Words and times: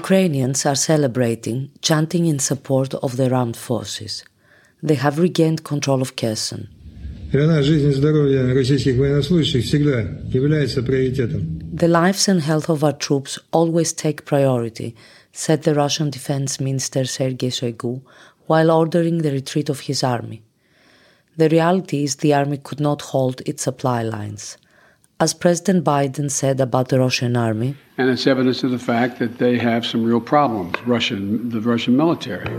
Ukrainians 0.00 0.64
are 0.64 0.74
celebrating, 0.92 1.58
chanting 1.82 2.24
in 2.26 2.38
support 2.38 2.94
of 2.94 3.16
the 3.18 3.30
armed 3.30 3.56
forces. 3.56 4.24
They 4.82 4.94
have 4.94 5.18
regained 5.18 5.64
control 5.64 6.00
of 6.02 6.16
Kherson. 6.16 6.68
The 11.82 11.88
lives 12.00 12.28
and 12.28 12.40
health 12.40 12.68
of 12.68 12.84
our 12.84 12.92
troops 12.92 13.38
always 13.52 13.92
take 13.92 14.24
priority, 14.24 14.96
said 15.32 15.62
the 15.62 15.74
Russian 15.74 16.08
Defense 16.10 16.60
Minister 16.60 17.04
Sergei 17.04 17.50
Shoigu 17.50 18.02
while 18.46 18.70
ordering 18.70 19.18
the 19.18 19.32
retreat 19.32 19.68
of 19.68 19.80
his 19.80 20.02
army. 20.02 20.42
The 21.36 21.48
reality 21.48 22.04
is 22.04 22.16
the 22.16 22.34
army 22.34 22.58
could 22.58 22.80
not 22.80 23.00
hold 23.12 23.40
its 23.46 23.62
supply 23.62 24.02
lines. 24.02 24.58
As 25.22 25.34
President 25.34 25.84
Biden 25.84 26.28
said 26.28 26.60
about 26.60 26.88
the 26.88 26.98
Russian 26.98 27.36
army, 27.36 27.76
and 27.96 28.10
it's 28.10 28.26
evidence 28.26 28.64
of 28.64 28.72
the 28.72 28.78
fact 28.92 29.20
that 29.20 29.38
they 29.38 29.56
have 29.56 29.86
some 29.86 30.02
real 30.02 30.20
problems, 30.20 30.74
Russian, 30.84 31.48
the 31.50 31.60
Russian 31.60 31.96
military. 31.96 32.50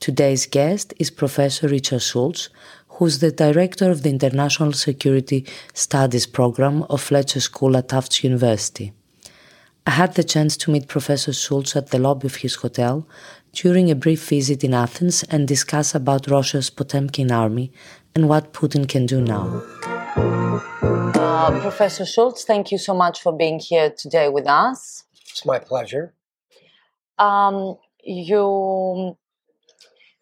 Today's 0.00 0.44
guest 0.44 0.92
is 0.98 1.10
Professor 1.10 1.66
Richard 1.66 2.02
Shultz, 2.02 2.50
who's 2.88 3.20
the 3.20 3.32
director 3.32 3.90
of 3.90 4.02
the 4.02 4.10
International 4.10 4.74
Security 4.74 5.46
Studies 5.72 6.26
program 6.26 6.82
of 6.90 7.00
Fletcher 7.00 7.40
School 7.40 7.74
at 7.78 7.88
Tufts 7.88 8.22
University. 8.22 8.92
I 9.86 9.92
had 9.92 10.14
the 10.14 10.24
chance 10.24 10.58
to 10.58 10.72
meet 10.72 10.88
Professor 10.88 11.32
Shultz 11.32 11.74
at 11.74 11.88
the 11.88 11.98
lobby 11.98 12.26
of 12.26 12.36
his 12.36 12.56
hotel 12.56 13.08
during 13.54 13.90
a 13.90 13.94
brief 13.94 14.28
visit 14.28 14.62
in 14.62 14.74
Athens 14.74 15.22
and 15.30 15.48
discuss 15.48 15.94
about 15.94 16.28
Russia's 16.28 16.68
Potemkin 16.68 17.30
army 17.30 17.72
and 18.14 18.28
what 18.28 18.52
Putin 18.52 18.88
can 18.88 19.06
do 19.06 19.20
now. 19.20 19.62
Uh, 21.16 21.60
Professor 21.60 22.04
Shultz, 22.04 22.44
thank 22.44 22.70
you 22.70 22.78
so 22.78 22.94
much 22.94 23.20
for 23.20 23.36
being 23.36 23.58
here 23.58 23.90
today 23.90 24.28
with 24.28 24.46
us. 24.46 25.04
It's 25.30 25.44
my 25.44 25.58
pleasure. 25.58 26.14
Um, 27.18 27.76
you 28.02 29.16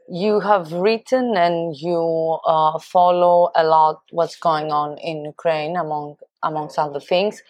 you 0.08 0.40
have 0.40 0.72
written 0.72 1.36
and 1.36 1.76
you 1.76 2.38
uh, 2.44 2.78
follow 2.78 3.50
a 3.54 3.64
lot 3.64 4.02
what's 4.10 4.36
going 4.36 4.70
on 4.70 4.98
in 4.98 5.24
Ukraine, 5.24 5.76
among 5.76 6.16
amongst 6.42 6.78
other 6.78 7.00
things. 7.00 7.42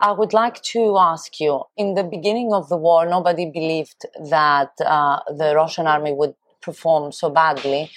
I 0.00 0.12
would 0.12 0.32
like 0.32 0.62
to 0.74 0.96
ask 0.98 1.40
you: 1.40 1.64
in 1.76 1.94
the 1.94 2.04
beginning 2.04 2.52
of 2.52 2.68
the 2.68 2.76
war, 2.76 3.06
nobody 3.06 3.50
believed 3.50 4.06
that 4.30 4.72
uh, 4.84 5.20
the 5.28 5.54
Russian 5.54 5.86
army 5.86 6.12
would 6.12 6.34
perform 6.60 7.12
so 7.12 7.30
badly, 7.30 7.90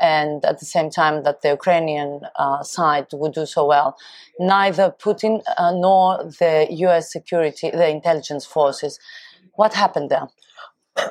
and 0.00 0.44
at 0.44 0.58
the 0.60 0.66
same 0.66 0.90
time 0.90 1.22
that 1.24 1.42
the 1.42 1.48
Ukrainian 1.48 2.20
uh, 2.36 2.62
side 2.62 3.06
would 3.12 3.32
do 3.32 3.46
so 3.46 3.66
well. 3.66 3.96
Neither 4.38 4.94
Putin 4.98 5.42
uh, 5.56 5.72
nor 5.72 6.24
the 6.24 6.66
U.S. 6.70 7.10
security, 7.12 7.70
the 7.70 7.88
intelligence 7.88 8.44
forces. 8.44 8.98
What 9.54 9.74
happened 9.74 10.10
there? 10.10 10.28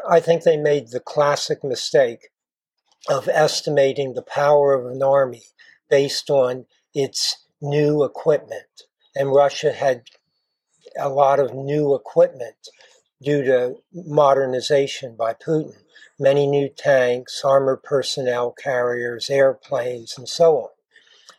I 0.09 0.19
think 0.19 0.43
they 0.43 0.57
made 0.57 0.89
the 0.89 0.99
classic 0.99 1.63
mistake 1.63 2.29
of 3.07 3.27
estimating 3.27 4.13
the 4.13 4.21
power 4.21 4.73
of 4.73 4.91
an 4.91 5.03
army 5.03 5.43
based 5.89 6.29
on 6.29 6.65
its 6.93 7.43
new 7.61 8.03
equipment. 8.03 8.83
And 9.15 9.31
Russia 9.31 9.71
had 9.71 10.03
a 10.97 11.09
lot 11.09 11.39
of 11.39 11.53
new 11.53 11.93
equipment 11.95 12.55
due 13.21 13.43
to 13.43 13.75
modernization 13.93 15.15
by 15.15 15.33
Putin. 15.33 15.75
Many 16.19 16.47
new 16.47 16.69
tanks, 16.69 17.41
armored 17.43 17.83
personnel 17.83 18.51
carriers, 18.51 19.29
airplanes, 19.29 20.17
and 20.17 20.27
so 20.27 20.57
on. 20.57 20.69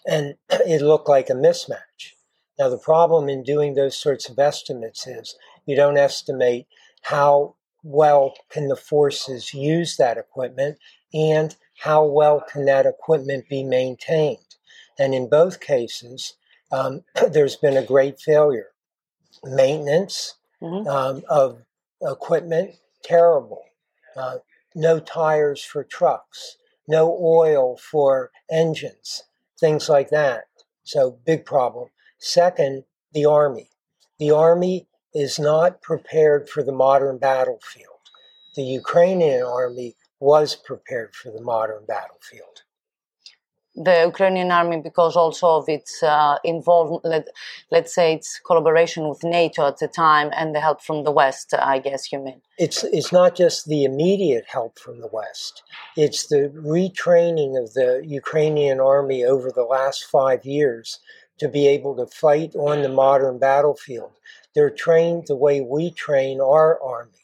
And 0.07 0.35
it 0.51 0.83
looked 0.83 1.09
like 1.09 1.31
a 1.31 1.35
mismatch. 1.35 2.13
Now, 2.59 2.69
the 2.69 2.79
problem 2.79 3.29
in 3.29 3.43
doing 3.43 3.75
those 3.75 3.97
sorts 3.97 4.29
of 4.29 4.39
estimates 4.39 5.07
is 5.07 5.37
you 5.67 5.77
don't 5.77 5.99
estimate 5.99 6.67
how 7.03 7.57
well 7.83 8.35
can 8.51 8.69
the 8.69 8.77
forces 8.77 9.55
use 9.55 9.97
that 9.97 10.17
equipment 10.17 10.79
and 11.13 11.55
how 11.79 12.05
well 12.05 12.41
can 12.41 12.65
that 12.65 12.87
equipment 12.87 13.49
be 13.49 13.63
maintained. 13.63 14.39
And 14.99 15.15
in 15.15 15.29
both 15.29 15.61
cases, 15.61 16.35
um, 16.73 17.05
there's 17.31 17.57
been 17.57 17.77
a 17.77 17.83
great 17.83 18.19
failure. 18.19 18.69
Maintenance 19.45 20.35
mm-hmm. 20.63 20.89
um, 20.89 21.23
of 21.29 21.63
equipment, 22.03 22.77
terrible. 23.03 23.63
Uh, 24.17 24.39
no 24.75 24.99
tires 24.99 25.63
for 25.63 25.85
trucks, 25.85 26.57
no 26.89 27.17
oil 27.21 27.77
for 27.77 28.31
engines, 28.51 29.25
things 29.59 29.89
like 29.89 30.11
that. 30.11 30.45
So, 30.85 31.19
big 31.25 31.45
problem. 31.45 31.89
Second, 32.19 32.85
the 33.13 33.27
Army. 33.27 33.71
The 34.19 34.31
Army 34.31 34.87
is 35.15 35.39
not 35.39 35.83
prepared 35.83 36.49
for 36.49 36.63
the 36.63 36.73
modern 36.73 37.19
battlefield. 37.19 38.11
The 38.55 38.63
Ukrainian 38.63 39.43
Army 39.43 39.97
was 40.21 40.55
prepared 40.55 41.15
for 41.15 41.31
the 41.31 41.43
modern 41.43 41.85
battlefield. 41.87 42.63
The 43.77 44.05
Ukrainian 44.05 44.51
army, 44.51 44.81
because 44.81 45.17
also 45.17 45.47
of 45.59 45.69
its 45.69 46.03
uh, 46.03 46.39
involvement, 46.45 47.05
let, 47.05 47.29
let's 47.71 47.95
say 47.95 48.15
its 48.15 48.41
collaboration 48.47 49.09
with 49.09 49.23
NATO 49.23 49.67
at 49.67 49.79
the 49.79 49.87
time 49.87 50.31
and 50.35 50.55
the 50.55 50.61
help 50.61 50.83
from 50.83 51.05
the 51.05 51.11
West, 51.11 51.53
I 51.53 51.79
guess 51.79 52.11
you 52.11 52.19
mean? 52.19 52.41
It's, 52.59 52.85
it's 52.85 53.13
not 53.13 53.37
just 53.37 53.67
the 53.67 53.85
immediate 53.85 54.47
help 54.49 54.79
from 54.79 55.01
the 55.01 55.11
West, 55.13 55.63
it's 55.97 56.27
the 56.29 56.51
retraining 56.57 57.63
of 57.63 57.75
the 57.75 58.03
Ukrainian 58.07 58.81
army 58.81 59.25
over 59.25 59.51
the 59.51 59.65
last 59.65 60.05
five 60.05 60.45
years 60.45 60.99
to 61.39 61.49
be 61.49 61.69
able 61.69 61.95
to 61.97 62.07
fight 62.07 62.55
on 62.57 62.81
the 62.81 62.89
modern 62.89 63.39
battlefield. 63.39 64.13
They're 64.55 64.71
trained 64.71 65.25
the 65.27 65.37
way 65.37 65.61
we 65.61 65.91
train 65.91 66.41
our 66.41 66.83
army 66.83 67.17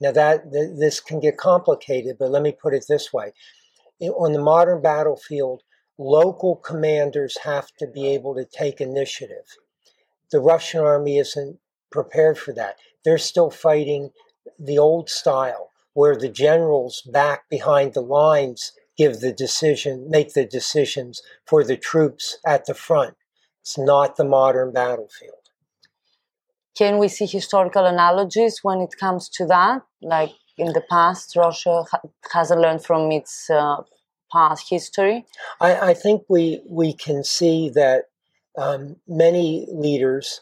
now 0.00 0.12
that 0.12 0.50
th- 0.52 0.78
this 0.78 0.98
can 0.98 1.20
get 1.20 1.36
complicated, 1.36 2.16
but 2.18 2.30
let 2.30 2.42
me 2.42 2.52
put 2.52 2.74
it 2.74 2.86
this 2.88 3.12
way: 3.12 3.32
on 4.00 4.32
the 4.32 4.40
modern 4.40 4.80
battlefield, 4.80 5.62
local 6.00 6.56
commanders 6.56 7.36
have 7.44 7.68
to 7.78 7.86
be 7.86 8.08
able 8.08 8.34
to 8.34 8.46
take 8.46 8.80
initiative. 8.80 9.58
The 10.32 10.40
Russian 10.40 10.80
army 10.80 11.18
isn't 11.18 11.58
prepared 11.92 12.38
for 12.38 12.54
that. 12.54 12.76
They're 13.04 13.18
still 13.18 13.50
fighting 13.50 14.10
the 14.58 14.78
old 14.78 15.10
style, 15.10 15.70
where 15.92 16.16
the 16.16 16.30
generals 16.30 17.02
back 17.02 17.50
behind 17.50 17.92
the 17.92 18.00
lines 18.00 18.72
give 18.96 19.20
the 19.20 19.32
decision, 19.32 20.08
make 20.08 20.32
the 20.32 20.46
decisions 20.46 21.20
for 21.44 21.62
the 21.64 21.76
troops 21.76 22.38
at 22.46 22.64
the 22.64 22.74
front. 22.74 23.14
It's 23.60 23.76
not 23.76 24.16
the 24.16 24.24
modern 24.24 24.72
battlefield. 24.72 25.34
Can 26.76 26.96
we 26.96 27.08
see 27.08 27.26
historical 27.26 27.84
analogies 27.84 28.60
when 28.62 28.80
it 28.80 28.96
comes 28.98 29.28
to 29.30 29.44
that? 29.46 29.82
Like 30.00 30.32
in 30.56 30.72
the 30.72 30.82
past, 30.88 31.36
Russia 31.36 31.84
ha- 31.90 32.00
has 32.32 32.50
learned 32.50 32.84
from 32.84 33.12
its 33.12 33.50
uh, 33.50 33.82
past 34.32 34.68
history? 34.68 35.24
I, 35.60 35.90
I, 35.90 35.94
think 35.94 36.22
we, 36.28 36.60
we 36.68 36.92
can 36.92 37.24
see 37.24 37.70
that 37.70 38.04
um, 38.56 38.96
many 39.06 39.66
leaders 39.70 40.40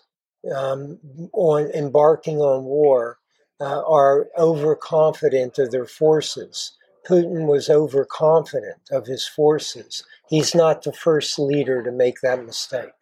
um, 0.55 0.99
on 1.33 1.71
embarking 1.71 2.39
on 2.39 2.65
war 2.65 3.19
uh, 3.61 3.83
are 3.87 4.29
overconfident 4.39 5.59
of 5.59 5.71
their 5.71 5.87
forces. 5.87 6.73
Putin 7.07 7.47
was 7.47 7.71
overconfident 7.71 8.81
of 8.91 9.07
his 9.07 9.27
forces. 9.27 10.05
He's 10.29 10.55
not 10.55 10.83
the 10.83 10.93
first 10.93 11.39
leader 11.39 11.83
to 11.83 11.91
make 11.91 12.21
that 12.21 12.45
mistake 12.45 12.98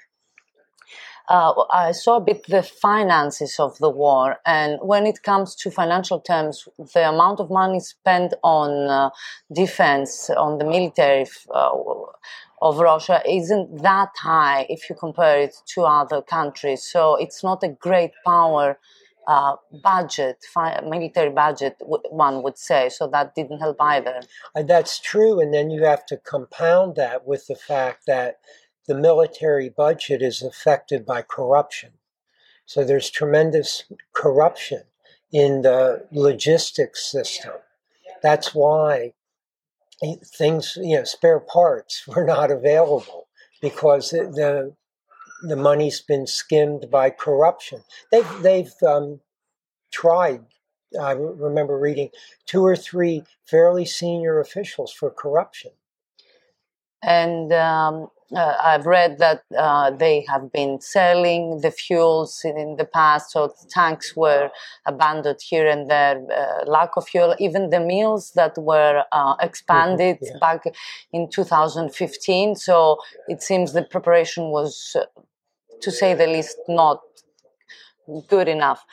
uh, 1.29 1.65
I 1.73 1.93
saw 1.93 2.17
a 2.17 2.21
bit 2.21 2.47
the 2.47 2.63
finances 2.63 3.59
of 3.59 3.79
the 3.79 3.91
war, 3.91 4.37
and 4.47 4.79
when 4.81 5.07
it 5.07 5.23
comes 5.23 5.55
to 5.57 5.71
financial 5.71 6.21
terms, 6.21 6.69
the 6.95 7.09
amount 7.09 7.41
of 7.41 7.51
money 7.51 7.81
spent 7.81 8.35
on 8.43 8.89
uh, 8.89 9.11
defense, 9.53 10.31
on 10.31 10.59
the 10.59 10.65
military 10.65 11.27
uh, 11.53 11.71
of 12.63 12.79
Russia, 12.79 13.23
isn't 13.29 13.83
that 13.83 14.11
high 14.17 14.67
if 14.69 14.89
you 14.89 14.97
compare 14.97 15.41
it 15.41 15.57
to 15.75 15.83
other 15.83 16.23
countries. 16.23 16.83
So 16.83 17.17
it's 17.17 17.43
not 17.43 17.63
a 17.63 17.69
great 17.69 18.13
power. 18.25 18.79
Uh, 19.29 19.57
budget, 19.83 20.37
fi- 20.55 20.81
military 20.89 21.31
budget, 21.31 21.75
one 21.81 22.45
would 22.45 22.57
say. 22.57 22.89
So 22.89 23.09
that 23.09 23.35
didn't 23.35 23.59
help 23.59 23.77
either. 23.81 24.21
Uh, 24.55 24.63
that's 24.63 25.01
true. 25.01 25.41
And 25.41 25.53
then 25.53 25.69
you 25.69 25.83
have 25.83 26.07
to 26.07 26.17
compound 26.17 26.95
that 26.95 27.27
with 27.27 27.49
the 27.49 27.57
fact 27.57 28.07
that 28.07 28.39
the 28.87 28.95
military 28.95 29.69
budget 29.69 30.23
is 30.23 30.43
affected 30.43 31.05
by 31.05 31.23
corruption. 31.23 31.93
So 32.65 32.85
there's 32.85 33.11
tremendous 33.11 33.85
corruption 34.13 34.83
in 35.33 35.63
the 35.63 36.07
logistics 36.11 37.11
system. 37.11 37.53
That's 38.23 38.55
why 38.55 39.15
things, 40.25 40.77
you 40.81 40.97
know, 40.97 41.05
spare 41.05 41.41
parts 41.41 42.07
were 42.09 42.25
not 42.25 42.51
available 42.51 43.29
because 43.61 44.11
the 44.11 44.75
the 45.43 45.57
money's 45.57 46.01
been 46.01 46.27
skimmed 46.27 46.91
by 46.91 47.11
corruption. 47.11 47.83
They've 48.11 48.43
they've 48.43 48.73
um, 48.87 49.21
tried. 49.93 50.45
I 51.01 51.13
remember 51.13 51.79
reading 51.79 52.11
two 52.47 52.65
or 52.65 52.77
three 52.77 53.25
fairly 53.45 53.85
senior 53.85 54.41
officials 54.41 54.93
for 54.93 55.11
corruption 55.11 55.73
and 57.07 57.53
um, 57.53 58.09
uh, 58.35 58.55
I've 58.61 58.87
read 58.87 59.19
that 59.19 59.43
uh, 59.57 59.91
they 59.91 60.25
have 60.29 60.51
been 60.53 60.81
selling 60.81 61.61
the 61.61 61.71
fuels 61.71 62.41
in 62.45 62.77
the 62.77 62.85
past, 62.85 63.31
so 63.31 63.53
tanks 63.71 64.17
were 64.17 64.51
abandoned 64.85 65.39
here 65.41 65.69
and 65.69 65.89
there, 65.89 66.21
uh, 66.35 66.65
lack 66.71 66.97
of 66.97 67.07
fuel. 67.07 67.35
Even 67.39 67.71
the 67.71 67.81
mills 67.81 68.33
that 68.35 68.57
were 68.59 69.05
uh, 69.13 69.35
expanded 69.41 70.17
Mhm, 70.21 70.29
yeah. 70.33 70.39
back 70.41 70.65
in 71.13 71.29
2015. 71.31 72.57
So 72.57 72.99
it 73.29 73.43
seems 73.43 73.73
the 73.73 73.83
preparation 73.83 74.51
was, 74.51 74.97
uh, 74.99 75.05
to 75.83 75.91
say 75.93 76.15
the 76.15 76.27
least, 76.27 76.57
not 76.69 77.01
good 78.29 78.49
enough. 78.49 78.85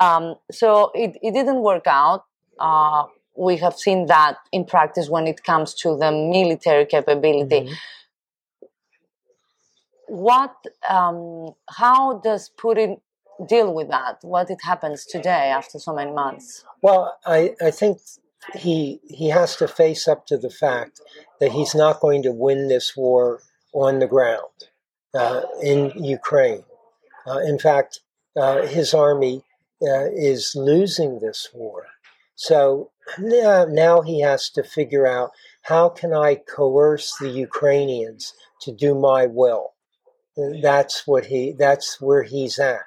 Um, 0.00 0.34
so 0.50 0.90
it, 0.94 1.16
it 1.22 1.32
didn't 1.32 1.60
work 1.62 1.86
out. 1.86 2.24
Uh, 2.58 3.04
we 3.36 3.56
have 3.58 3.74
seen 3.76 4.06
that 4.06 4.36
in 4.52 4.64
practice 4.64 5.08
when 5.08 5.26
it 5.26 5.42
comes 5.44 5.74
to 5.74 5.96
the 5.96 6.10
military 6.12 6.86
capability 6.86 7.60
Mhm. 7.62 7.74
What 10.12 10.54
um, 10.86 11.54
how 11.70 12.18
does 12.18 12.50
Putin 12.58 13.00
deal 13.48 13.72
with 13.72 13.88
that? 13.88 14.18
What 14.20 14.50
it 14.50 14.58
happens 14.62 15.06
today 15.06 15.50
after 15.50 15.78
so 15.78 15.94
many 15.94 16.12
months? 16.12 16.64
Well, 16.82 17.16
I, 17.24 17.54
I 17.62 17.70
think 17.70 17.98
he 18.54 19.00
he 19.08 19.30
has 19.30 19.56
to 19.56 19.66
face 19.66 20.06
up 20.06 20.26
to 20.26 20.36
the 20.36 20.50
fact 20.50 21.00
that 21.40 21.52
he's 21.52 21.74
not 21.74 22.00
going 22.00 22.22
to 22.24 22.32
win 22.32 22.68
this 22.68 22.94
war 22.94 23.40
on 23.72 24.00
the 24.00 24.06
ground 24.06 24.58
uh, 25.14 25.42
in 25.62 25.92
Ukraine. 25.96 26.64
Uh, 27.26 27.38
in 27.38 27.58
fact, 27.58 28.00
uh, 28.36 28.66
his 28.66 28.92
army 28.92 29.44
uh, 29.82 30.08
is 30.12 30.54
losing 30.54 31.20
this 31.20 31.48
war. 31.54 31.86
So 32.34 32.90
now, 33.18 33.64
now 33.64 34.02
he 34.02 34.20
has 34.20 34.50
to 34.50 34.62
figure 34.62 35.06
out 35.06 35.30
how 35.62 35.88
can 35.88 36.12
I 36.12 36.34
coerce 36.34 37.16
the 37.18 37.30
Ukrainians 37.30 38.34
to 38.60 38.72
do 38.72 38.94
my 38.94 39.24
will. 39.26 39.71
That's 40.36 41.06
what 41.06 41.26
he. 41.26 41.52
That's 41.58 42.00
where 42.00 42.22
he's 42.22 42.58
at. 42.58 42.80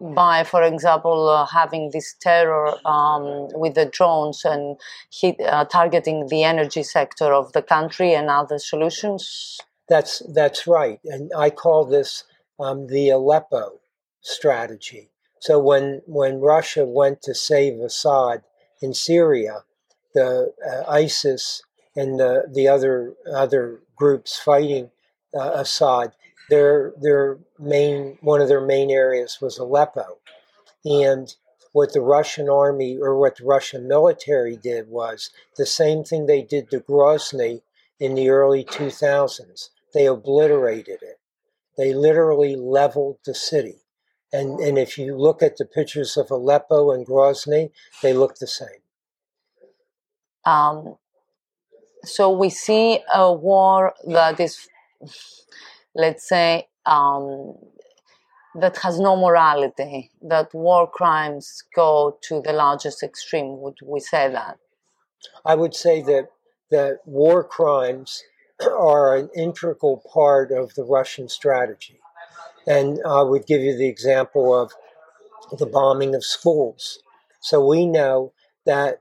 By, 0.00 0.44
for 0.44 0.62
example, 0.62 1.28
uh, 1.28 1.46
having 1.46 1.90
this 1.92 2.14
terror 2.20 2.74
um, 2.84 3.48
with 3.54 3.74
the 3.74 3.86
drones 3.86 4.44
and 4.44 4.76
hit, 5.12 5.36
uh, 5.40 5.64
targeting 5.64 6.26
the 6.26 6.42
energy 6.42 6.82
sector 6.82 7.32
of 7.32 7.52
the 7.52 7.62
country 7.62 8.12
and 8.12 8.28
other 8.28 8.58
solutions. 8.58 9.58
That's 9.88 10.22
that's 10.32 10.66
right, 10.66 10.98
and 11.04 11.30
I 11.36 11.50
call 11.50 11.84
this 11.84 12.24
um, 12.58 12.86
the 12.88 13.10
Aleppo 13.10 13.80
strategy. 14.20 15.10
So 15.40 15.58
when 15.58 16.02
when 16.06 16.40
Russia 16.40 16.84
went 16.84 17.22
to 17.22 17.34
save 17.34 17.78
Assad 17.80 18.42
in 18.80 18.94
Syria, 18.94 19.64
the 20.14 20.52
uh, 20.66 20.90
ISIS 20.90 21.62
and 21.94 22.18
the 22.18 22.48
the 22.52 22.66
other 22.66 23.14
other 23.32 23.80
groups 23.94 24.38
fighting 24.38 24.90
uh, 25.38 25.50
Assad, 25.54 26.12
their 26.50 26.92
their 27.00 27.38
main 27.58 28.18
one 28.20 28.40
of 28.40 28.48
their 28.48 28.64
main 28.64 28.90
areas 28.90 29.38
was 29.40 29.58
Aleppo, 29.58 30.18
and 30.84 31.34
what 31.72 31.92
the 31.92 32.00
Russian 32.00 32.48
army 32.48 32.98
or 33.00 33.18
what 33.18 33.36
the 33.36 33.44
Russian 33.44 33.88
military 33.88 34.56
did 34.56 34.88
was 34.88 35.30
the 35.56 35.66
same 35.66 36.04
thing 36.04 36.26
they 36.26 36.42
did 36.42 36.70
to 36.70 36.80
Grozny 36.80 37.62
in 37.98 38.14
the 38.14 38.28
early 38.28 38.64
2000s. 38.64 39.70
They 39.92 40.06
obliterated 40.06 41.02
it. 41.02 41.18
They 41.76 41.92
literally 41.92 42.54
leveled 42.54 43.18
the 43.24 43.34
city. 43.34 43.80
And, 44.32 44.60
and 44.60 44.78
if 44.78 44.98
you 44.98 45.16
look 45.16 45.42
at 45.42 45.56
the 45.56 45.64
pictures 45.64 46.16
of 46.16 46.30
Aleppo 46.30 46.90
and 46.92 47.06
Grozny, 47.06 47.70
they 48.02 48.12
look 48.12 48.36
the 48.36 48.46
same. 48.46 48.82
Um, 50.44 50.96
so 52.04 52.30
we 52.30 52.50
see 52.50 53.00
a 53.12 53.32
war 53.32 53.94
that 54.06 54.38
is, 54.38 54.68
let's 55.94 56.28
say, 56.28 56.68
um, 56.86 57.54
that 58.54 58.76
has 58.78 59.00
no 59.00 59.16
morality, 59.16 60.10
that 60.22 60.54
war 60.54 60.88
crimes 60.88 61.64
go 61.74 62.18
to 62.22 62.40
the 62.42 62.52
largest 62.52 63.02
extreme. 63.02 63.60
Would 63.60 63.78
we 63.84 64.00
say 64.00 64.30
that? 64.30 64.58
I 65.44 65.54
would 65.54 65.74
say 65.74 66.02
that, 66.02 66.28
that 66.70 66.98
war 67.04 67.42
crimes 67.42 68.22
are 68.62 69.16
an 69.16 69.30
integral 69.36 70.02
part 70.12 70.52
of 70.52 70.74
the 70.74 70.84
Russian 70.84 71.28
strategy. 71.28 71.98
And 72.66 73.00
I 73.06 73.22
would 73.22 73.46
give 73.46 73.60
you 73.60 73.76
the 73.76 73.88
example 73.88 74.54
of 74.54 74.72
the 75.58 75.66
bombing 75.66 76.14
of 76.14 76.24
schools. 76.24 77.00
So 77.40 77.64
we 77.64 77.86
know 77.86 78.32
that 78.64 79.00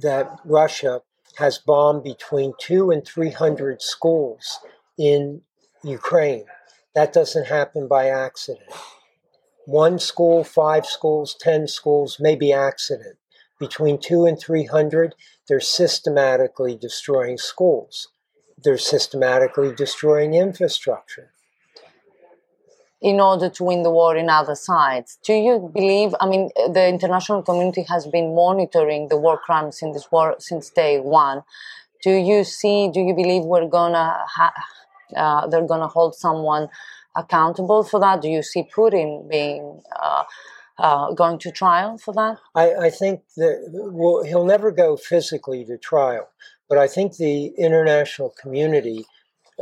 that 0.00 0.40
Russia 0.44 1.02
has 1.36 1.58
bombed 1.58 2.02
between 2.02 2.52
two 2.58 2.90
and 2.90 3.06
three 3.06 3.30
hundred 3.30 3.82
schools 3.82 4.58
in 4.98 5.42
Ukraine. 5.84 6.44
That 6.94 7.12
doesn't 7.12 7.46
happen 7.46 7.88
by 7.88 8.08
accident. 8.08 8.70
One 9.66 9.98
school, 9.98 10.44
five 10.44 10.86
schools, 10.86 11.36
ten 11.38 11.66
schools, 11.68 12.18
maybe 12.20 12.52
accident. 12.52 13.16
Between 13.58 13.98
two 13.98 14.26
and 14.26 14.38
three 14.38 14.66
hundred, 14.66 15.14
they're 15.48 15.60
systematically 15.60 16.76
destroying 16.76 17.38
schools. 17.38 18.08
They're 18.62 18.78
systematically 18.78 19.74
destroying 19.74 20.34
infrastructure 20.34 21.30
in 23.02 23.20
order 23.20 23.50
to 23.50 23.64
win 23.64 23.82
the 23.82 23.90
war 23.90 24.16
in 24.16 24.30
other 24.30 24.54
sides. 24.54 25.18
Do 25.24 25.34
you 25.34 25.70
believe? 25.74 26.14
I 26.20 26.26
mean, 26.28 26.50
the 26.56 26.86
international 26.88 27.42
community 27.42 27.84
has 27.88 28.06
been 28.06 28.34
monitoring 28.34 29.08
the 29.08 29.16
war 29.16 29.38
crimes 29.38 29.82
in 29.82 29.92
this 29.92 30.10
war 30.10 30.36
since 30.38 30.70
day 30.70 31.00
one. 31.00 31.42
Do 32.02 32.12
you 32.12 32.44
see? 32.44 32.88
Do 32.92 33.00
you 33.00 33.14
believe 33.14 33.42
we're 33.42 33.66
gonna 33.66 34.24
ha- 34.26 34.54
uh, 35.16 35.46
they're 35.46 35.66
gonna 35.66 35.88
hold 35.88 36.14
someone 36.14 36.68
accountable 37.16 37.84
for 37.84 38.00
that? 38.00 38.22
Do 38.22 38.28
you 38.28 38.42
see 38.42 38.68
Putin 38.74 39.28
being 39.28 39.82
uh, 40.00 40.24
uh, 40.78 41.12
going 41.12 41.38
to 41.40 41.50
trial 41.50 41.98
for 41.98 42.14
that? 42.14 42.38
I, 42.54 42.86
I 42.86 42.90
think 42.90 43.22
that 43.36 43.68
well, 43.72 44.24
he'll 44.24 44.46
never 44.46 44.70
go 44.70 44.96
physically 44.96 45.64
to 45.66 45.78
trial, 45.78 46.28
but 46.68 46.78
I 46.78 46.88
think 46.88 47.16
the 47.16 47.46
international 47.58 48.34
community 48.40 49.04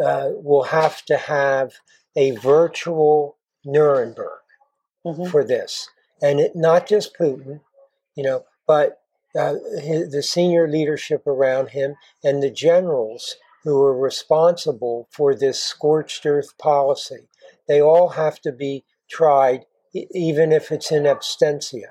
uh, 0.03 0.31
will 0.35 0.65
have 0.65 1.05
to 1.07 1.17
have 1.17 1.75
a 2.17 2.33
virtual 2.33 3.37
Nuremberg 3.65 4.39
hmm 5.05 5.25
for 5.31 5.45
this, 5.45 5.89
and 6.23 6.41
it, 6.41 6.53
not 6.55 6.87
just 6.87 7.17
Putin, 7.19 7.61
you 8.15 8.23
know, 8.23 8.45
but 8.67 9.01
uh, 9.39 9.55
his, 9.81 10.11
the 10.11 10.23
senior 10.23 10.69
leadership 10.69 11.27
around 11.27 11.69
him 11.69 11.95
and 12.23 12.43
the 12.43 12.51
generals 12.51 13.37
who 13.65 13.81
are 13.83 13.97
responsible 13.97 15.09
for 15.11 15.35
this 15.35 15.63
scorched 15.63 16.27
earth 16.27 16.57
policy. 16.59 17.29
They 17.69 17.81
all 17.81 18.11
have 18.11 18.41
to 18.43 18.53
be 18.53 18.85
tried, 19.11 19.67
even 19.95 20.53
if 20.53 20.73
it's 20.73 20.91
in 20.93 21.05
absentia. 21.05 21.91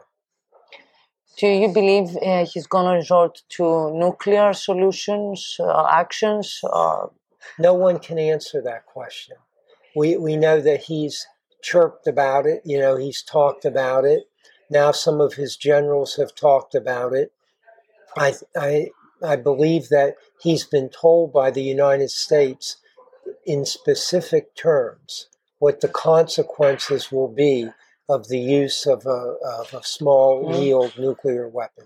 Do 1.38 1.48
you 1.48 1.70
believe 1.70 2.18
uh, 2.18 2.46
he's 2.46 2.68
gonna 2.68 2.94
resort 2.94 3.42
to 3.50 3.92
nuclear 3.92 4.54
solutions, 4.54 5.56
uh, 5.60 5.86
actions, 5.90 6.60
or 6.64 7.12
No 7.60 7.74
one 7.74 8.00
can 8.00 8.18
answer 8.20 8.62
that 8.64 8.86
question. 8.86 9.38
We 9.96 10.18
we 10.18 10.36
know 10.38 10.62
that 10.62 10.84
he's 10.84 11.28
chirped 11.62 12.08
about 12.08 12.46
it. 12.46 12.62
You 12.66 12.80
know, 12.80 12.96
he's 12.98 13.22
talked 13.24 13.66
about 13.66 14.06
it. 14.06 14.24
Now 14.70 14.92
some 14.92 15.22
of 15.22 15.34
his 15.34 15.56
generals 15.58 16.16
have 16.18 16.36
talked 16.36 16.76
about 16.76 17.14
it. 17.14 17.32
I 18.18 18.34
I 18.56 18.92
I 19.24 19.36
believe 19.36 19.90
that 19.90 20.16
he's 20.42 20.66
been 20.66 20.90
told 20.90 21.34
by 21.34 21.52
the 21.52 21.64
United 21.64 22.10
States 22.12 22.78
in 23.46 23.66
specific 23.66 24.56
terms 24.56 25.28
what 25.60 25.82
the 25.82 25.88
consequences 25.90 27.12
will 27.12 27.28
be 27.28 27.70
of 28.08 28.28
the 28.30 28.40
use 28.40 28.86
of 28.86 29.06
a, 29.06 29.36
of 29.60 29.74
a 29.74 29.84
small 29.84 30.46
Mm. 30.46 30.64
yield 30.64 30.94
nuclear 30.98 31.48
weapon. 31.48 31.86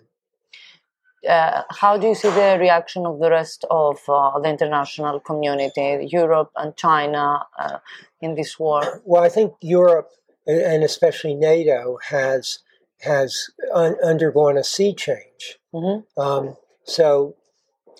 uh, 1.28 1.64
how 1.70 1.98
do 1.98 2.08
you 2.08 2.16
see 2.16 2.30
the 2.30 2.58
reaction 2.60 3.06
of 3.06 3.20
the 3.20 3.30
rest 3.30 3.66
of 3.72 3.98
uh, 4.10 4.38
the 4.40 4.50
international 4.50 5.20
community, 5.22 6.08
Europe 6.12 6.52
and 6.58 6.76
China, 6.76 7.46
uh, 7.58 7.80
in 8.22 8.36
this 8.36 8.60
war? 8.60 9.02
Well, 9.06 9.24
I 9.24 9.30
think 9.30 9.54
Europe 9.62 10.10
and 10.48 10.84
especially 10.84 11.36
NATO 11.36 11.98
has 12.10 12.60
has 13.02 13.50
un- 13.74 13.98
undergone 14.04 14.58
a 14.58 14.64
sea 14.64 14.94
change. 14.94 15.60
hmm 15.74 16.00
Um, 16.18 16.58
so 16.86 17.36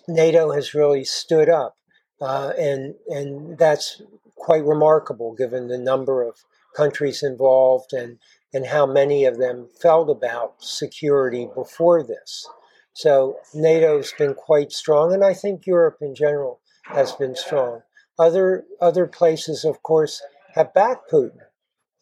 NATO 0.08 0.52
has 0.52 0.74
really 0.74 1.04
stood 1.04 1.50
up, 1.50 1.78
uh, 2.22 2.54
and 2.58 2.96
and 3.08 3.58
that's 3.58 4.02
quite 4.36 4.66
remarkable 4.66 5.34
given 5.34 5.68
the 5.68 5.78
number 5.78 6.22
of 6.22 6.44
countries 6.76 7.24
involved 7.24 7.94
and 7.94 8.20
and 8.54 8.68
how 8.68 8.86
many 8.86 9.26
of 9.26 9.38
them 9.38 9.68
felt 9.82 10.10
about 10.10 10.64
security 10.64 11.48
before 11.56 12.04
this. 12.04 12.48
So 12.94 13.38
NATO's 13.56 14.14
been 14.18 14.36
quite 14.36 14.72
strong, 14.72 15.14
and 15.14 15.24
I 15.24 15.34
think 15.34 15.66
Europe 15.66 15.98
in 16.02 16.14
general 16.14 16.60
has 16.84 17.14
been 17.14 17.36
strong. 17.36 17.82
Other 18.20 18.66
other 18.80 19.08
places, 19.08 19.66
of 19.66 19.82
course, 19.82 20.22
have 20.54 20.74
backed 20.74 21.12
Putin. 21.12 21.40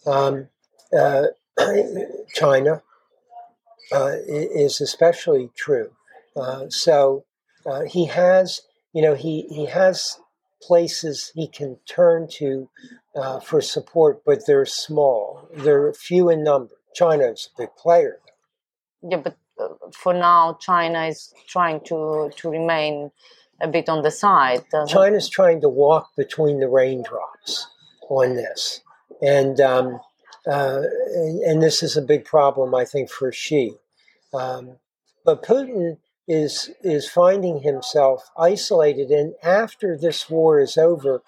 Um, 0.05 0.49
uh, 0.97 1.27
China 2.33 2.81
uh, 3.91 4.15
is 4.27 4.81
especially 4.81 5.51
true. 5.55 5.91
Uh, 6.35 6.69
so 6.69 7.25
uh, 7.65 7.81
he 7.81 8.05
has, 8.05 8.61
you 8.93 9.01
know, 9.01 9.15
he 9.15 9.47
he 9.49 9.65
has 9.65 10.19
places 10.61 11.31
he 11.35 11.47
can 11.47 11.77
turn 11.85 12.27
to 12.29 12.69
uh, 13.15 13.39
for 13.39 13.61
support, 13.61 14.23
but 14.25 14.45
they're 14.45 14.65
small. 14.65 15.47
They're 15.53 15.91
few 15.93 16.29
in 16.29 16.43
number. 16.43 16.75
China 16.93 17.25
is 17.25 17.49
a 17.53 17.61
big 17.61 17.75
player. 17.75 18.19
Yeah, 19.01 19.17
but 19.17 19.37
uh, 19.59 19.69
for 19.93 20.13
now, 20.13 20.57
China 20.59 21.05
is 21.05 21.33
trying 21.47 21.81
to 21.85 22.31
to 22.35 22.49
remain 22.49 23.11
a 23.59 23.67
bit 23.67 23.89
on 23.89 24.01
the 24.01 24.11
side. 24.11 24.63
China's 24.87 25.29
trying 25.29 25.61
to 25.61 25.69
walk 25.69 26.09
between 26.15 26.59
the 26.59 26.67
raindrops 26.67 27.67
on 28.09 28.35
this, 28.35 28.81
and 29.21 29.59
um, 29.59 29.99
uh, 30.47 30.81
and, 31.13 31.41
and, 31.43 31.61
this 31.61 31.83
is 31.83 31.95
a 31.95 32.01
big 32.01 32.25
problem, 32.25 32.73
I 32.73 32.83
think, 32.83 33.11
for 33.11 33.31
Xi. 33.31 33.75
Um, 34.33 34.77
but 35.23 35.43
Putin 35.43 35.97
is 36.31 36.71
is 36.81 37.09
finding 37.09 37.61
himself 37.61 38.29
isolated, 38.37 39.09
and 39.11 39.33
after 39.43 39.97
this 39.97 40.29
war 40.29 40.59
is 40.61 40.77
over, 40.77 41.21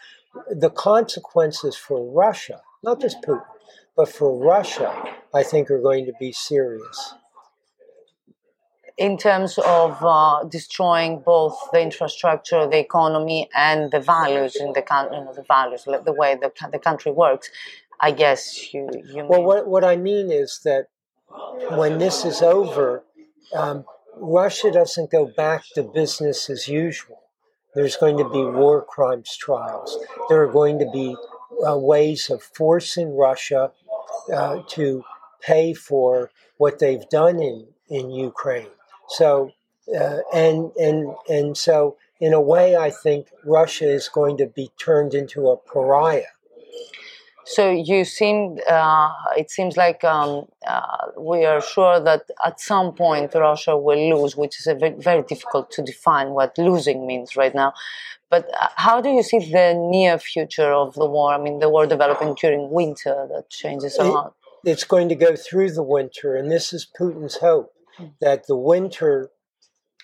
the 0.49 0.69
consequences 0.69 1.75
for 1.75 1.99
Russia, 2.25 2.61
not 2.83 3.01
just 3.01 3.21
Putin, 3.21 3.45
but 3.97 4.07
for 4.07 4.29
Russia, 4.53 4.91
I 5.33 5.43
think 5.43 5.69
are 5.69 5.81
going 5.81 6.05
to 6.05 6.13
be 6.19 6.31
serious. 6.31 7.15
In 8.95 9.17
terms 9.17 9.57
of 9.57 9.97
uh, 10.01 10.43
destroying 10.57 11.19
both 11.19 11.57
the 11.73 11.81
infrastructure, 11.81 12.61
the 12.67 12.79
economy, 12.79 13.49
and 13.55 13.91
the 13.91 13.99
values 13.99 14.55
in 14.55 14.71
the 14.73 14.83
country, 14.83 15.17
you 15.17 15.25
know, 15.25 15.33
the 15.33 15.47
values, 15.57 15.83
the 15.83 16.15
way 16.21 16.37
the, 16.43 16.51
the 16.71 16.79
country 16.79 17.11
works, 17.11 17.49
I 17.99 18.11
guess 18.11 18.73
you. 18.73 18.87
you 19.13 19.25
well, 19.25 19.43
what, 19.43 19.67
what 19.67 19.83
I 19.83 19.95
mean 19.97 20.31
is 20.31 20.61
that 20.63 20.83
when 21.71 21.97
this 21.97 22.23
is 22.23 22.41
over, 22.41 23.03
um, 23.55 23.83
Russia 24.23 24.71
doesn't 24.71 25.11
go 25.11 25.25
back 25.25 25.63
to 25.75 25.83
business 25.83 26.49
as 26.49 26.67
usual. 26.67 27.19
There's 27.75 27.97
going 27.97 28.17
to 28.17 28.29
be 28.29 28.43
war 28.43 28.81
crimes 28.81 29.35
trials. 29.35 29.97
There 30.29 30.41
are 30.41 30.51
going 30.51 30.79
to 30.79 30.89
be 30.91 31.15
uh, 31.67 31.77
ways 31.77 32.29
of 32.29 32.41
forcing 32.41 33.17
Russia 33.17 33.71
uh, 34.33 34.61
to 34.69 35.03
pay 35.41 35.73
for 35.73 36.31
what 36.57 36.79
they've 36.79 37.07
done 37.09 37.41
in, 37.41 37.67
in 37.89 38.11
Ukraine. 38.11 38.69
So, 39.09 39.51
uh, 39.93 40.19
and, 40.33 40.71
and, 40.79 41.13
and 41.27 41.57
so, 41.57 41.97
in 42.21 42.31
a 42.31 42.39
way, 42.39 42.77
I 42.77 42.89
think 42.89 43.27
Russia 43.43 43.89
is 43.89 44.07
going 44.07 44.37
to 44.37 44.45
be 44.45 44.71
turned 44.79 45.13
into 45.13 45.49
a 45.49 45.57
pariah. 45.57 46.31
So 47.45 47.69
you 47.69 48.05
seem, 48.05 48.57
uh, 48.69 49.11
it 49.37 49.51
seems 49.51 49.75
like 49.75 50.03
um, 50.03 50.45
uh, 50.65 51.07
we 51.17 51.45
are 51.45 51.61
sure 51.61 51.99
that 51.99 52.23
at 52.45 52.59
some 52.59 52.93
point 52.93 53.33
Russia 53.35 53.77
will 53.77 54.21
lose, 54.21 54.37
which 54.37 54.59
is 54.59 54.65
very, 54.65 54.95
very 54.97 55.23
difficult 55.23 55.69
to 55.71 55.81
define 55.81 56.29
what 56.29 56.57
losing 56.57 57.05
means 57.05 57.35
right 57.35 57.53
now. 57.53 57.73
But 58.29 58.49
uh, 58.59 58.69
how 58.77 59.01
do 59.01 59.09
you 59.09 59.21
see 59.21 59.39
the 59.39 59.73
near 59.73 60.17
future 60.17 60.73
of 60.73 60.95
the 60.95 61.05
war? 61.05 61.33
I 61.33 61.37
mean, 61.37 61.59
the 61.59 61.69
war 61.69 61.85
developing 61.85 62.35
during 62.35 62.71
winter 62.71 63.27
that 63.31 63.49
changes 63.49 63.97
a 63.97 64.05
lot. 64.05 64.33
It's 64.63 64.85
going 64.85 65.09
to 65.09 65.15
go 65.15 65.35
through 65.35 65.71
the 65.73 65.83
winter, 65.83 66.35
and 66.35 66.49
this 66.49 66.71
is 66.71 66.87
Putin's 66.97 67.35
hope 67.35 67.73
hmm. 67.97 68.05
that 68.21 68.47
the 68.47 68.55
winter 68.55 69.29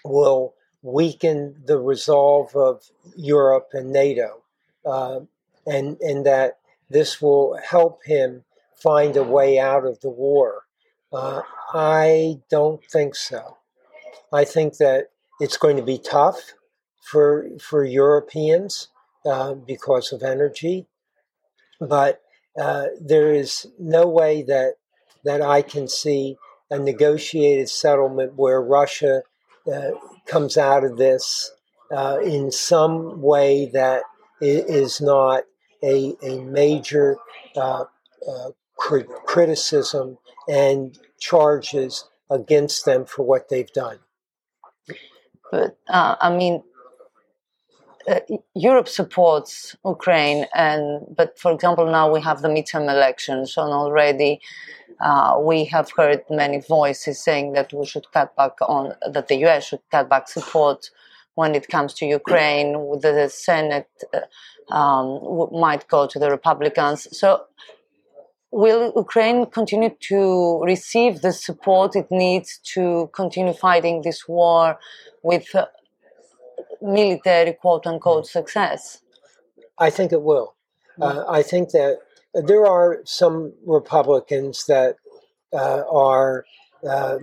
will 0.04 0.54
weaken 0.82 1.56
the 1.66 1.80
resolve 1.80 2.56
of 2.56 2.84
Europe 3.16 3.70
and 3.74 3.92
NATO, 3.92 4.44
uh, 4.86 5.22
and 5.66 5.98
and 6.02 6.26
that 6.26 6.59
this 6.90 7.22
will 7.22 7.58
help 7.58 8.04
him 8.06 8.44
find 8.76 9.16
a 9.18 9.24
way 9.24 9.60
out 9.60 9.86
of 9.86 10.00
the 10.02 10.10
war. 10.10 10.64
Uh, 11.12 11.42
I 11.74 12.40
don't 12.50 12.84
think 12.86 13.16
so. 13.16 13.58
I 14.32 14.46
think 14.46 14.78
that 14.78 15.08
it's 15.40 15.58
going 15.58 15.78
to 15.78 15.84
be 15.84 15.98
tough 15.98 16.54
for 17.02 17.48
for 17.60 17.84
Europeans 17.84 18.90
uh, 19.26 19.54
because 19.54 20.12
of 20.14 20.22
energy, 20.22 20.86
but 21.80 22.22
uh, 22.60 22.88
there 23.00 23.34
is 23.34 23.68
no 23.80 24.08
way 24.08 24.44
that 24.44 24.76
that 25.24 25.42
I 25.42 25.62
can 25.62 25.88
see 25.88 26.38
a 26.70 26.78
negotiated 26.78 27.70
settlement 27.70 28.36
where 28.36 28.62
Russia 28.62 29.24
uh, 29.72 29.92
comes 30.28 30.58
out 30.58 30.84
of 30.84 30.98
this 30.98 31.52
uh, 31.92 32.20
in 32.24 32.52
some 32.52 33.22
way 33.22 33.70
that 33.74 34.04
is 34.42 35.02
not 35.02 35.44
a, 35.84 36.16
a 36.24 36.42
major 36.44 37.18
uh, 37.56 37.86
uh, 38.28 38.50
criticism 39.26 40.18
and 40.48 40.98
charges 41.20 42.06
against 42.30 42.86
them 42.86 43.06
for 43.06 43.24
what 43.24 43.50
they've 43.50 43.72
done. 43.72 44.00
But 45.52 45.78
uh, 45.88 46.16
I 46.22 46.36
mean, 46.36 46.64
uh, 48.08 48.20
Europe 48.56 48.88
supports 48.88 49.76
Ukraine, 49.86 50.46
and 50.54 51.06
but 51.16 51.38
for 51.40 51.52
example, 51.52 51.86
now 51.86 52.12
we 52.12 52.22
have 52.22 52.42
the 52.42 52.48
midterm 52.48 52.90
elections, 52.90 53.58
and 53.58 53.72
already 53.72 54.42
uh, 55.02 55.38
we 55.40 55.66
have 55.66 55.92
heard 55.96 56.24
many 56.30 56.60
voices 56.62 57.24
saying 57.24 57.54
that 57.54 57.74
we 57.74 57.86
should 57.86 58.12
cut 58.12 58.36
back 58.36 58.54
on 58.62 58.94
that 59.12 59.28
the 59.28 59.36
U.S. 59.38 59.66
should 59.66 59.82
cut 59.92 60.10
back 60.10 60.28
support 60.28 60.90
when 61.36 61.56
it 61.56 61.68
comes 61.68 61.94
to 61.96 62.06
Ukraine. 62.06 62.74
The 63.02 63.30
Senate 63.30 63.90
uh, 64.14 64.74
um, 64.74 65.50
might 65.52 65.88
go 65.88 66.08
to 66.08 66.20
the 66.20 66.30
Republicans. 66.30 67.08
So, 67.18 67.46
will 68.52 68.94
Ukraine 68.96 69.46
continue 69.46 69.92
to 70.12 70.62
receive 70.64 71.22
the 71.22 71.34
support 71.34 71.96
it 71.96 72.10
needs 72.12 72.60
to 72.74 73.10
continue 73.14 73.54
fighting 73.54 74.02
this 74.02 74.28
war 74.28 74.78
with 75.24 75.54
uh, 75.56 75.66
military 76.82 77.54
quote 77.54 77.86
unquote 77.88 78.28
success? 78.28 79.02
I 79.78 79.90
think 79.90 80.12
it 80.12 80.22
will. 80.22 80.56
Uh, 81.02 81.24
I 81.30 81.42
think 81.44 81.70
that 81.70 82.00
there 82.34 82.66
are 82.66 83.00
some 83.06 83.54
Republicans 83.66 84.66
that 84.68 84.98
uh, 85.54 85.84
are 85.90 86.46
uh, 86.88 87.18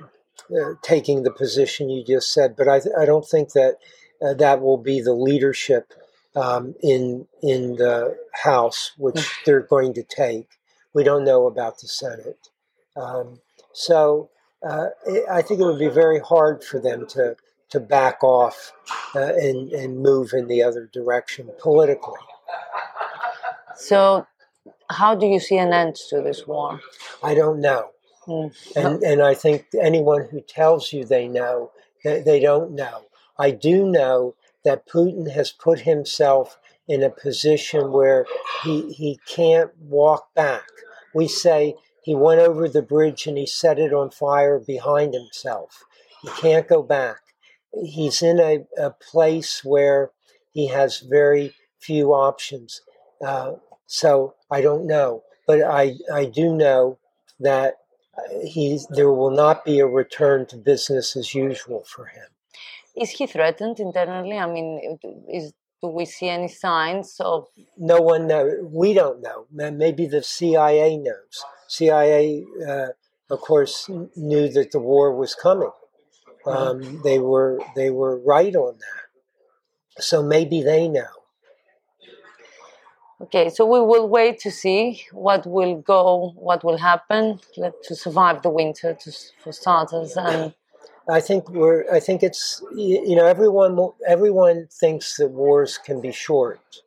uh, 0.50 0.74
taking 0.82 1.22
the 1.22 1.32
position 1.32 1.90
you 1.90 2.04
just 2.04 2.32
said, 2.32 2.56
but 2.56 2.68
I, 2.68 2.80
th- 2.80 2.94
I 2.98 3.04
don't 3.04 3.26
think 3.26 3.52
that 3.52 3.76
uh, 4.22 4.34
that 4.34 4.60
will 4.60 4.78
be 4.78 5.00
the 5.00 5.14
leadership 5.14 5.92
um, 6.34 6.74
in 6.82 7.26
in 7.42 7.76
the 7.76 8.16
House, 8.44 8.92
which 8.96 9.18
hmm. 9.18 9.42
they're 9.44 9.60
going 9.60 9.94
to 9.94 10.02
take. 10.02 10.48
We 10.94 11.04
don't 11.04 11.24
know 11.24 11.46
about 11.46 11.80
the 11.80 11.88
Senate, 11.88 12.48
um, 12.96 13.40
so 13.72 14.30
uh, 14.66 14.88
I 15.30 15.42
think 15.42 15.60
it 15.60 15.64
would 15.64 15.78
be 15.78 15.88
very 15.88 16.20
hard 16.20 16.64
for 16.64 16.80
them 16.80 17.06
to 17.08 17.36
to 17.70 17.80
back 17.80 18.22
off 18.22 18.72
uh, 19.14 19.32
and 19.34 19.72
and 19.72 19.98
move 19.98 20.32
in 20.32 20.46
the 20.46 20.62
other 20.62 20.88
direction 20.92 21.50
politically. 21.58 22.20
So, 23.76 24.26
how 24.90 25.14
do 25.14 25.26
you 25.26 25.40
see 25.40 25.58
an 25.58 25.72
end 25.72 25.96
to 26.10 26.22
this 26.22 26.46
war? 26.46 26.80
I 27.22 27.34
don't 27.34 27.60
know, 27.60 27.90
mm. 27.90 27.95
And 28.76 29.02
and 29.02 29.22
I 29.22 29.34
think 29.34 29.66
anyone 29.80 30.28
who 30.30 30.40
tells 30.40 30.92
you 30.92 31.04
they 31.04 31.28
know, 31.28 31.70
they, 32.04 32.20
they 32.20 32.40
don't 32.40 32.72
know. 32.72 33.04
I 33.38 33.50
do 33.50 33.86
know 33.86 34.34
that 34.64 34.88
Putin 34.88 35.30
has 35.30 35.52
put 35.52 35.80
himself 35.80 36.58
in 36.88 37.02
a 37.02 37.10
position 37.10 37.92
where 37.92 38.26
he, 38.62 38.92
he 38.92 39.20
can't 39.26 39.70
walk 39.78 40.32
back. 40.34 40.66
We 41.14 41.28
say 41.28 41.74
he 42.02 42.14
went 42.14 42.40
over 42.40 42.68
the 42.68 42.82
bridge 42.82 43.26
and 43.26 43.36
he 43.36 43.46
set 43.46 43.78
it 43.78 43.92
on 43.92 44.10
fire 44.10 44.58
behind 44.58 45.14
himself. 45.14 45.84
He 46.22 46.28
can't 46.40 46.68
go 46.68 46.82
back. 46.82 47.18
He's 47.84 48.22
in 48.22 48.38
a, 48.40 48.66
a 48.78 48.90
place 48.90 49.62
where 49.64 50.10
he 50.52 50.68
has 50.68 51.00
very 51.00 51.54
few 51.80 52.12
options. 52.12 52.80
Uh, 53.24 53.54
so 53.86 54.34
I 54.50 54.60
don't 54.60 54.86
know, 54.86 55.22
but 55.46 55.62
I, 55.62 55.94
I 56.12 56.24
do 56.24 56.54
know 56.54 56.98
that 57.40 57.74
he, 58.44 58.78
there 58.90 59.12
will 59.12 59.30
not 59.30 59.64
be 59.64 59.80
a 59.80 59.86
return 59.86 60.46
to 60.46 60.56
business 60.56 61.16
as 61.16 61.34
usual 61.34 61.84
for 61.84 62.06
him. 62.06 62.28
Is 62.96 63.10
he 63.10 63.26
threatened 63.26 63.78
internally? 63.78 64.38
I 64.38 64.46
mean, 64.46 64.98
is 65.32 65.52
do 65.82 65.88
we 65.88 66.06
see 66.06 66.28
any 66.28 66.48
signs 66.48 67.16
of? 67.20 67.46
No 67.76 68.00
one 68.00 68.26
knows. 68.26 68.54
We 68.62 68.94
don't 68.94 69.20
know. 69.20 69.46
Maybe 69.50 70.06
the 70.06 70.22
CIA 70.22 70.96
knows. 70.96 71.44
CIA, 71.68 72.44
uh, 72.66 72.88
of 73.30 73.40
course, 73.40 73.88
knew 74.16 74.48
that 74.48 74.72
the 74.72 74.78
war 74.78 75.14
was 75.14 75.34
coming. 75.34 75.70
Mm-hmm. 76.46 76.86
Um, 76.86 77.00
they 77.02 77.18
were 77.18 77.60
they 77.74 77.90
were 77.90 78.18
right 78.18 78.54
on 78.54 78.78
that. 78.78 80.02
So 80.02 80.22
maybe 80.22 80.62
they 80.62 80.88
know. 80.88 81.15
Okay, 83.18 83.48
so 83.48 83.64
we 83.64 83.80
will 83.80 84.08
wait 84.08 84.38
to 84.40 84.50
see 84.50 85.02
what 85.10 85.46
will 85.46 85.76
go, 85.80 86.34
what 86.36 86.62
will 86.62 86.76
happen 86.76 87.40
to 87.54 87.94
survive 87.94 88.42
the 88.42 88.50
winter, 88.50 88.92
to, 88.92 89.12
for 89.42 89.52
starters, 89.52 90.16
and 90.18 90.52
I 91.08 91.20
think 91.20 91.48
we're. 91.48 91.90
I 91.90 92.00
think 92.00 92.22
it's 92.22 92.62
you 92.74 93.16
know 93.16 93.24
everyone 93.26 93.78
everyone 94.06 94.68
thinks 94.70 95.16
that 95.16 95.30
wars 95.30 95.78
can 95.78 96.00
be 96.00 96.12
short, 96.12 96.82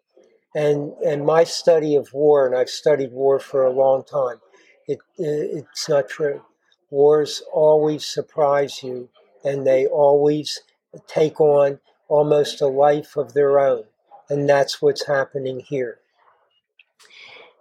and 0.53 0.93
and 1.05 1.25
my 1.25 1.45
study 1.45 1.95
of 1.95 2.13
war, 2.13 2.45
and 2.45 2.55
I've 2.55 2.69
studied 2.69 3.11
war 3.11 3.39
for 3.39 3.65
a 3.65 3.71
long 3.71 4.03
time. 4.03 4.39
It 4.87 4.99
it's 5.17 5.89
not 5.89 6.09
true. 6.09 6.43
Wars 6.91 7.41
always 7.51 8.05
surprise 8.05 8.83
you, 8.83 9.09
and 9.43 9.65
they 9.65 9.87
always 9.87 10.61
take 11.07 11.41
on 11.41 11.79
almost 12.07 12.61
a 12.61 12.67
life 12.67 13.15
of 13.15 13.33
their 13.33 13.59
own. 13.59 13.85
And 14.29 14.47
that's 14.47 14.79
what's 14.79 15.07
happening 15.07 15.59
here. 15.59 15.99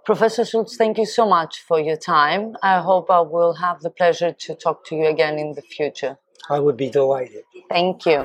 Professor 0.09 0.43
Shultz, 0.43 0.79
thank 0.79 0.97
you 0.97 1.05
so 1.05 1.29
much 1.29 1.61
for 1.61 1.79
your 1.79 1.99
time. 1.99 2.57
I 2.63 2.81
hope 2.81 3.11
I 3.11 3.21
will 3.21 3.53
have 3.57 3.83
the 3.83 3.91
pleasure 3.91 4.33
to 4.33 4.55
talk 4.55 4.87
to 4.87 4.97
you 4.97 5.07
again 5.07 5.39
in 5.39 5.53
the 5.53 5.61
future. 5.61 6.17
I 6.49 6.61
would 6.61 6.79
be 6.79 6.89
delighted. 6.89 7.45
Thank 7.69 8.07
you. 8.07 8.25